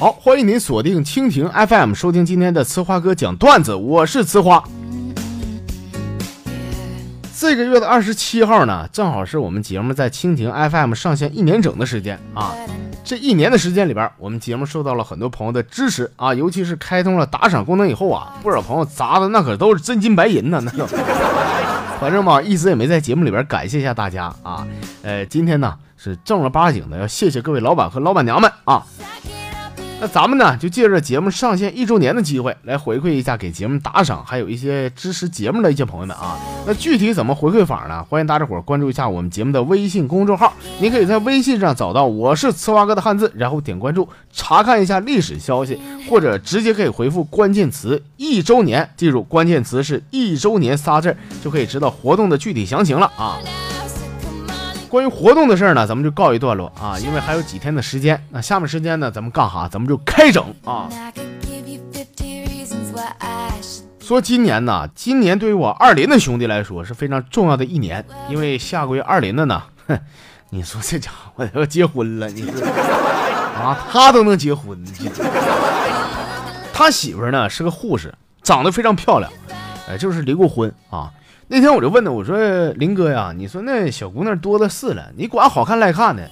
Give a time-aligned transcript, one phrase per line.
[0.00, 4.64] 好，欢迎您锁定蜻蜓 FM 收听今天的呲花哥讲段子，我是呲花。
[7.38, 12.54] 这个月的二十七号呢，正好是我们节目在蜻蜓 FM 上线一年整的时间啊。
[13.04, 20.86] 这一年的时间里边，我们节目受到了很多朋友的支持啊，尤其是开通了打赏功能以后啊，不少朋友砸的那可都是真金白银呢，那。
[22.00, 24.66] 反正嘛，一直也没在节目里边感谢一下大家啊。
[25.02, 28.82] 呃，今天呢是正儿八经的要谢谢各位老板和老板娘们啊。
[30.00, 36.38] 那咱们呢，就借着节目上线一周年的机会，来回馈一下给节目打赏，还有一些支持节目的一些朋友们啊。
[36.66, 38.02] 那具体怎么回馈法呢？
[38.08, 53.38] 欢迎大家伙关注一下我们节目的微信公众号，你可以在微信上找到我是呲花哥的汉字，然后点关注，查看一下历史消息，或者直接可以回复关键词一周年，记住关键词是一周年仨字，就可以知道活动的具体详情了啊。
[54.90, 58.20] 关于活动的事儿呢，咱们就告一段落啊，因为还有几天的时间。
[58.30, 59.68] 那下面时间呢，咱们干哈？
[59.70, 60.88] 咱们就开整啊。
[64.00, 69.96] 说今年呢，今年对于我二林的兄弟来说是非常重要的一年，因为下个月二林的呢，哼，
[70.50, 74.84] 你说这家伙要结婚了，你说啊，他都能结婚，
[76.72, 79.30] 他媳妇呢是个护士，长得非常漂亮，
[79.86, 81.12] 呃，就是离过婚啊。
[81.52, 82.38] 那天我就问他，我说
[82.76, 86.30] 林哥呀，你说那小姑娘多的是了，你管好看赖看的，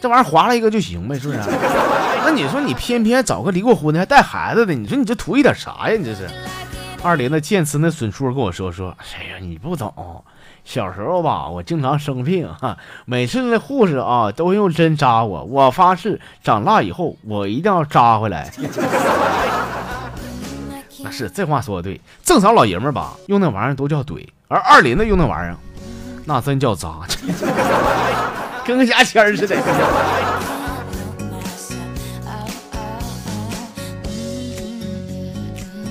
[0.00, 1.40] 这玩意儿划拉一个就行呗，是不是？
[2.24, 5.96] 那你说你偏偏找个离过婚的还带孩子的，你说你这图一点啥呀？
[5.98, 6.28] 你这是？
[7.02, 9.92] 二林的见词那损叔跟我说说，哎呀，你不懂，
[10.62, 18.48] 小时候吧，我经常生病哈，每次那护士啊都用针扎我，我发誓长大以后我一定要扎回来。
[21.10, 24.26] 是这话说的对，正常老爷们儿吧用那玩意儿都叫怼。
[24.48, 25.56] 而二林子用那玩意儿，
[26.24, 27.00] 那真叫渣，
[28.64, 29.56] 跟个牙签似的。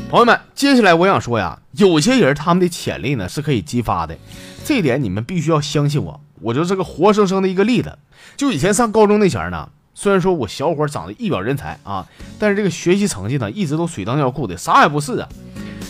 [0.09, 4.17] 朋友们，接下来我想说呀，有些人他们的潜力呢是可以激发的，
[4.65, 7.97] 这点你们必须要相信我，我就是个活生生的一个例子。
[8.35, 9.69] 就以前上高中那前儿呢，
[10.01, 12.07] 虽然说我小伙长得一表人才啊，
[12.39, 15.27] 但是这个学习成绩呢一直都水当尿裤的，啥也不是啊。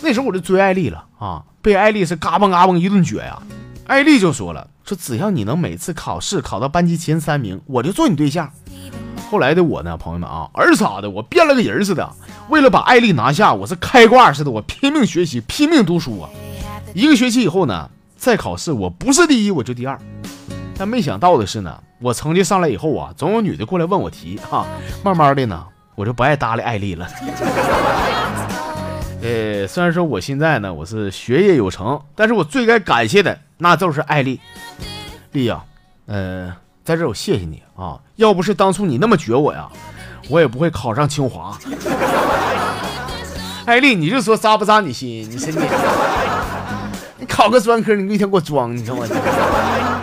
[0.02, 3.40] 那时候我就追艾丽了啊，被艾丽是嘎嘣嘎嘣一顿撅呀。
[3.86, 8.52] 艾丽就说了，说只要你能每次考试考到班级前三名，我就做你对象。
[9.30, 12.12] 后来的我呢，朋友们啊，儿傻的我变了个人似的，
[12.50, 16.28] 为了把艾丽拿下，我是开挂似的，我拼命学习，拼命读书啊。
[16.96, 20.00] 一个学期以后呢，再考试，我不是第一，我就第二。
[20.79, 24.66] 但没想到的是呢，我成绩上来以后啊，总有女的过来问我题哈，
[25.03, 25.62] 慢慢的呢，
[25.94, 27.06] 我就不爱搭理艾丽了。
[29.22, 34.40] 呃，虽然说我现在呢，我是学业有成，但是我最该感谢的那就是艾丽，
[35.34, 35.62] 丽呀，
[36.06, 39.67] 呃，在这我谢谢你啊，要不是当初你那么绝我呀，
[40.29, 41.59] 我也不会考上清华。
[43.67, 45.29] 艾丽，你就说扎不扎你心？
[45.29, 45.61] 你神经？
[47.19, 49.98] 你考个专科，你一天给我装，你看我。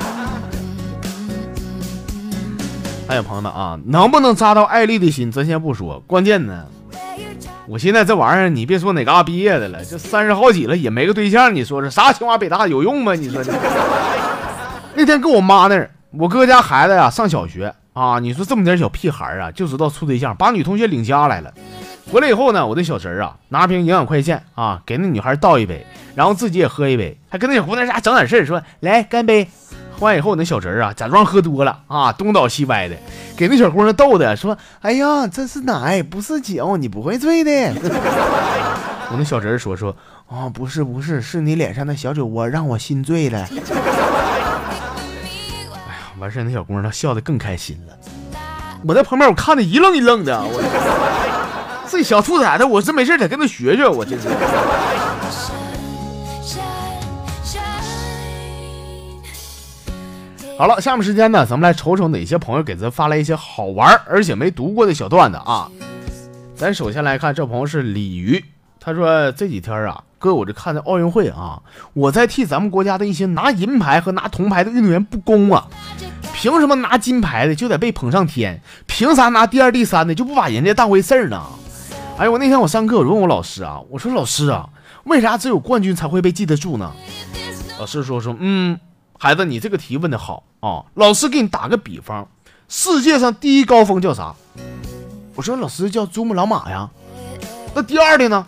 [3.09, 6.67] 哎呀，朋友们啊，能不能扎到艾丽的心，咱先不说，关键呢。
[7.69, 13.15] 我现在这玩意儿，你别说哪嘎毕业的了，这三十好几了也没个对象，你说这啥清华北大有用吗？
[13.15, 13.51] 你说你。
[14.95, 21.55] 那天跟我妈那儿，我哥家孩子呀上小学啊，你说这么点小屁孩啊，就知道处对象，把女同学领家来了。
[22.11, 25.87] 回来以后呢，我的小侄儿啊拿瓶营养快线啊给那女孩倒一杯，
[26.17, 29.49] 然后自己也喝一杯，还跟那小姑娘家整点事儿，说来干杯。
[29.99, 32.95] 喝完以后，我那小侄儿啊假装喝多了啊，东倒西歪的。
[33.37, 37.51] 给那小姑娘逗的说：“哎呀，这是奶，不是酒，你不会醉的。
[39.11, 39.97] ”我那小侄儿说：“说
[40.29, 43.47] 啊，不是不是，是你脸上的小酒窝让我心醉了。
[43.49, 43.55] ”哎
[45.73, 47.97] 呀，完事那小姑娘她笑得更开心了。
[48.87, 50.61] 我在旁边我看的一愣一愣的，我
[51.89, 54.29] 这小兔崽子，我是没事得跟他学学，我真是。
[60.59, 65.71] 好了，下面时间呢，咱们来瞅瞅哪些朋友给咱发来一些好玩而且没读过的小段子啊。
[66.55, 68.43] 咱首先来看，这朋友是鲤鱼，
[68.81, 71.61] 他说这几天啊，哥我这看的奥运会啊，
[71.93, 75.69] 我在替咱们国家的一些拿银牌和拿铜牌的运动员不公啊。
[76.33, 78.63] 凭什么拿金牌的就得被捧上天？
[78.87, 81.43] 凭啥拿第二、第三的就不把人家当回事儿呢？
[82.17, 84.67] 哎呦，我那天我上课，我问我老师啊，我说老师啊，
[85.05, 86.91] 为啥只有冠军才会被记得住呢？
[87.79, 88.81] 老师说说，嗯。
[89.19, 90.85] 孩子，你这个题问的好啊！
[90.95, 92.29] 老师给你打个比方，
[92.69, 94.35] 世界上第一高峰叫啥？
[95.35, 96.91] 我说老师叫珠穆朗玛呀。
[97.75, 98.47] 那第二的呢？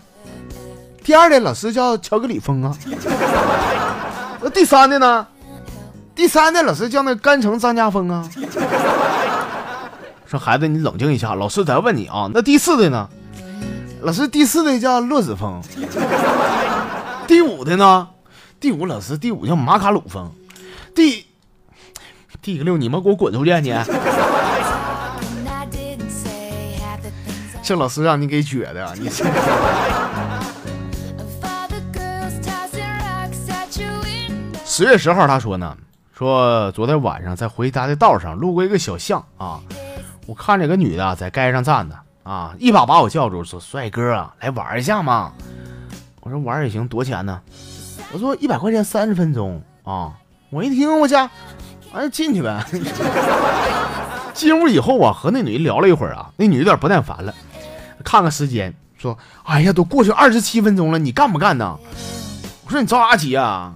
[1.02, 2.76] 第二的老师叫乔格里峰啊。
[4.42, 5.26] 那第三的呢？
[6.14, 8.28] 第三的老师叫那甘城张家峰啊。
[10.26, 12.30] 说孩子你冷静一下，老师再问你啊。
[12.34, 13.08] 那第四的呢？
[14.02, 15.62] 老师第四的叫洛子峰。
[17.26, 18.08] 第五的呢？
[18.60, 20.30] 第五老师第五叫马卡鲁峰。
[20.94, 21.26] 第
[22.40, 23.74] 第个六你们给我滚出去啊你！
[27.62, 29.10] 这老师让你给撅的，你。
[34.64, 35.76] 十月十号，他说呢，
[36.14, 39.60] 说昨天晚上在回家的道上路过一个小巷啊，
[40.26, 45.32] 我看见个女的在街上站着啊，一把把我叫住，说：“帅哥啊，来玩一下嘛。”
[46.22, 47.40] 我说：“玩也行，多钱呢？”
[48.12, 50.14] 我说：“一百块钱三十分钟啊。”
[50.50, 51.30] 我一听，我家，
[51.92, 52.64] 哎，进去呗。
[54.32, 57.34] 进屋以后啊，和那女的聊了一会儿啊，那女的有点不耐烦了，
[58.04, 61.76] 看看时间，说：“哎呀，都过去二十七分钟了，你干不干呢？”
[62.64, 63.74] 我说：“你着啥急啊？”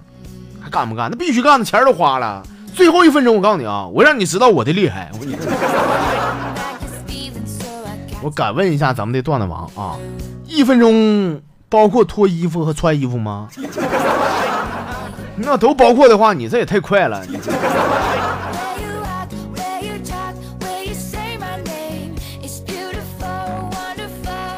[0.63, 1.11] 还干不干？
[1.11, 2.41] 那必须干的，钱都花了。
[2.73, 5.11] 最后一分钟，我告诉你啊，我让你知道我的厉害。
[5.19, 5.35] 我你，
[8.23, 9.95] 我敢问一下咱们的段子王啊，
[10.47, 13.49] 一分钟包括脱衣服和穿衣服吗？
[15.35, 17.25] 那都包括的话，你这也太快了。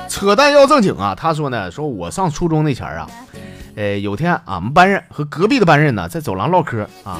[0.07, 1.13] 扯淡要正经啊！
[1.13, 3.09] 他说呢，说我上初中那前儿啊。
[3.75, 7.19] 呃，有天俺们班任和隔壁的班任呢，在走廊唠嗑啊。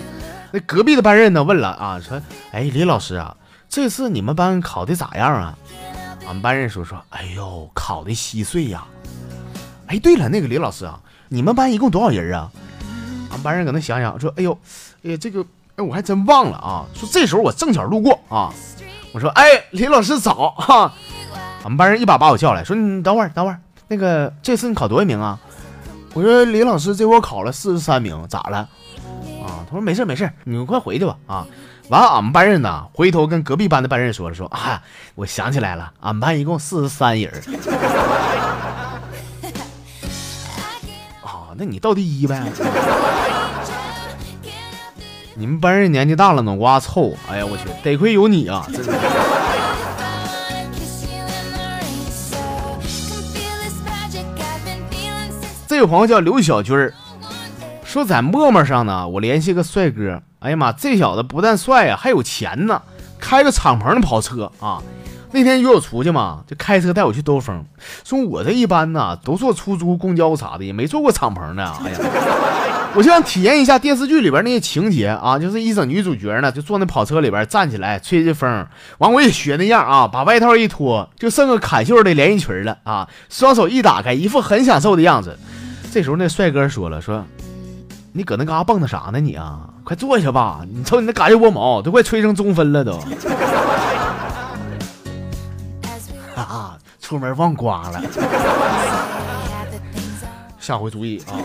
[0.51, 2.22] 那隔壁的班任呢，问了啊，说
[2.54, 3.36] ：“哎，李老师啊，
[3.68, 5.58] 这次你们班考的咋样啊？”
[6.25, 8.86] 俺们班任说：“说，哎呦，考的稀碎呀。”
[9.88, 12.50] 哎，对了，那个李老师啊，你们班一共多少人啊？
[13.45, 14.57] 班人搁那想想说：“哎呦，
[15.03, 15.45] 哎呀，这个，
[15.75, 18.51] 哎，我还真忘了啊。”说这时候我正巧路过啊，
[19.13, 20.92] 我说：“哎，李老师早哈。”
[21.63, 25.39] 俺们班人一把把我叫来，说：“你等会儿，等会儿，那个这次你考多少名啊？”
[26.13, 28.57] 我说李老师，这我考了四十三名，咋了？
[29.45, 31.18] 啊，他说没事没事，你们快回去吧。
[31.27, 31.45] 啊，
[31.89, 34.81] 完了，俺们班人呢，回头跟隔壁班的班人说了，说啊，
[35.15, 37.31] 我想起来了，俺们班一共四十三人。
[41.57, 42.44] 那你倒第一呗。
[45.36, 47.13] 你们班人年纪大了，脑瓜臭。
[47.30, 48.94] 哎呀，我去，得亏有你啊，真的。
[55.68, 56.94] 这位朋友叫刘小军儿，
[57.84, 60.22] 说在陌陌上呢，我联系个帅哥。
[60.40, 62.81] 哎呀妈，这小子不但帅呀，还有钱呢，
[63.19, 64.81] 开个敞篷的跑车啊。
[65.36, 67.64] 那天约我出去嘛，就开车带我去兜风。
[68.04, 71.64] 说我这一般呢，都坐出租、公交啥的，也没坐过敞篷的。
[71.86, 72.00] 哎呀，
[72.96, 78.66] 我就想体验一下电视剧里边那些情节啊，就是一整女主角呢，就坐那跑车里边站起来吹着风，
[79.00, 85.38] 完我也学那样啊，把外套一脱，就剩个坎袖的连衣裙了啊，双手一打开，一副很享受的样子。
[85.92, 87.24] 这时候那帅哥说了：“说
[88.14, 89.20] 你搁那嘎蹦跶啥呢？
[89.20, 90.62] 你啊，快坐下吧！
[90.74, 92.98] 你瞅你那嘎吱窝毛，都快吹成中分了都。”
[97.06, 98.02] 出门忘刮了，
[100.60, 101.38] 下回注意啊！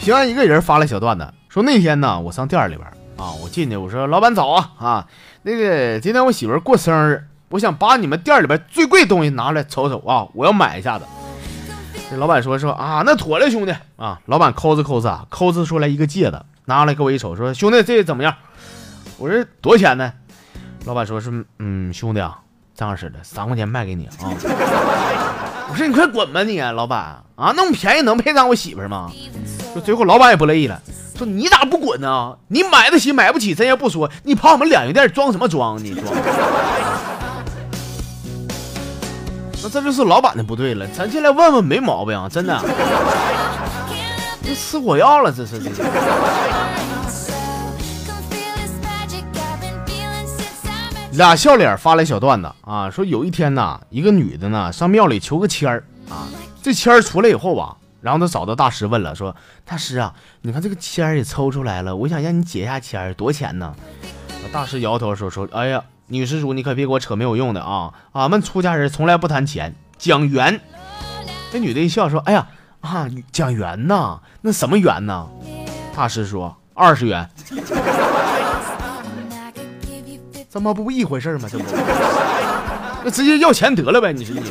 [0.00, 2.84] 平安一个人发了小段子，说那天呢，我上店里边
[3.16, 5.06] 啊，我进去我说：“老板早啊啊，
[5.42, 10.26] 那个今天我媳妇过生日。”我想把你们店里边最贵东西拿来瞅瞅啊！
[10.34, 11.04] 我要买一下子。
[12.10, 14.18] 这老板说说啊，那妥了，兄弟啊！
[14.26, 18.34] 老板抠着抠着啊，抠着出来一个戒指，拿来给我一瞅，说兄弟这怎么样？
[19.22, 20.12] 我说多少钱呢？
[20.84, 22.40] 老板说是嗯，兄弟啊，
[22.74, 24.10] 这样式的，三块钱卖给你啊。
[25.70, 29.12] 我说你快滚吧你，老板啊，那么便宜能配上我媳妇吗？
[29.72, 30.82] 说最后老板也不乐意了，
[31.16, 32.36] 说你咋不滚呢？
[32.48, 35.78] 你买得起买不起，咱也不说，你跑我们两元店装什么装？
[35.80, 36.06] 你装？
[39.62, 42.60] 那这就是老板的不对了，咱进来问问没毛病，真的。
[44.42, 45.70] 这吃火药了，这是这。
[51.12, 56.28] 俩笑脸发来小段子啊，说有一天呢，一个女的呢上庙里求个签儿啊，
[56.62, 63.74] 这签儿出来以后吧，然后她找到大师问了，说大师啊，你看这个签儿也抽出来了，我想让你解一下签儿，多钱呢？
[64.52, 65.82] 大师摇头说说，哎呀。
[66.08, 67.94] 女施主，你可别给我扯没有用的啊！
[68.12, 70.60] 俺们出家人从来不谈钱，讲缘。
[71.50, 72.48] 这女的一笑说：“哎呀
[72.80, 74.20] 啊，讲缘呐？
[74.42, 75.26] 那什么缘呢？”
[75.96, 77.26] 大师说：“二十元。”
[80.52, 81.48] 这么不一回事吗？
[81.50, 81.64] 这不，
[83.02, 84.12] 那直接要钱得了呗？
[84.12, 84.42] 你是你。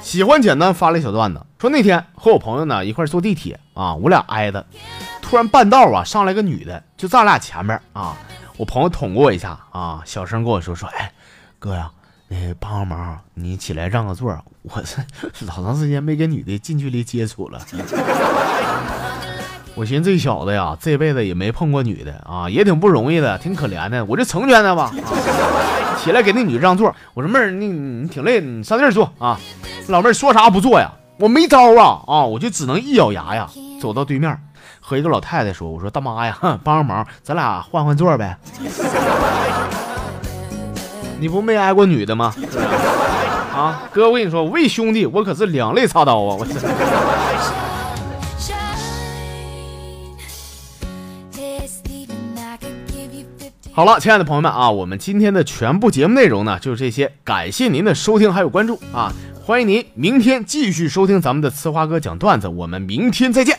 [0.00, 4.64] 喜欢简单发了一小段子，说那天和我朋友呢一块坐地铁啊，我俩挨着。
[5.20, 8.16] 突然半道啊，上来个女的，就站俩前面啊。
[8.56, 11.12] 我朋友捅过我一下啊，小声跟我说说：“哎，
[11.58, 11.90] 哥呀，
[12.28, 14.32] 你，帮个忙，你起来让个座，
[14.62, 15.02] 我这
[15.46, 17.60] 老长时间没跟女的近距离接触了。
[19.76, 24.90] 我寻思这小子呀，这辈子也没碰过女的啊，也挺不容易的，挺可怜的，我就成全他吧。
[26.02, 29.38] 起来给那女的让座，我说妹儿，你你挺累，你上这儿坐啊。
[29.88, 30.90] 老妹儿说啥不坐呀？
[31.18, 32.24] 我没招啊啊！
[32.24, 33.48] 我就只能一咬牙呀，
[33.80, 34.38] 走到对面，
[34.80, 38.36] 和一个老太太说：“我说大妈呀，帮帮忙，咱俩换换座呗。”
[41.20, 42.34] 你不没挨过女的吗？
[43.54, 46.36] 啊，哥，我跟你说，为兄弟，我可是两肋插刀啊！
[46.38, 46.46] 我。
[53.76, 59.12] 好了，亲爱的朋友们啊，我们今天的全部节目内容呢就是这些，感谢您的收听还有关注啊，
[59.44, 63.58] 欢迎您明天继续收听咱们的呲花哥讲段子，我们明天再见。